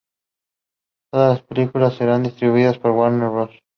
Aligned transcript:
Todas 1.13 1.37
las 1.37 1.41
películas 1.45 1.93
serán 1.93 2.23
distribuidas 2.23 2.79
por 2.79 2.89
Warner 2.89 3.29
Bros. 3.29 3.51